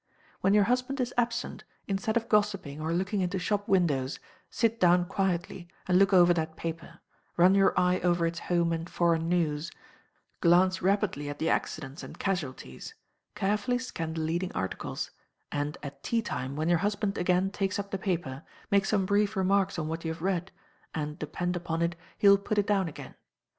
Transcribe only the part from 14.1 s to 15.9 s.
the leading articles; and